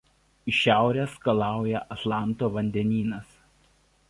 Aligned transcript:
Iš 0.51 0.61
šiaurės 0.61 1.13
skalauja 1.19 1.83
Atlanto 1.97 2.53
vandenynas. 2.57 3.39